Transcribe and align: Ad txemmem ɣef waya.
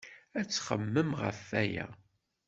Ad 0.39 0.47
txemmem 0.49 1.09
ɣef 1.21 1.39
waya. 1.49 1.87